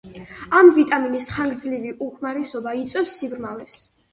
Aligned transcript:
ამ 0.59 0.69
ვიტამინის 0.77 1.27
ხანგრძლივი 1.35 1.93
უკმარისობა 2.07 2.75
იწვევს 2.83 3.15
სიბრმავეს. 3.21 3.79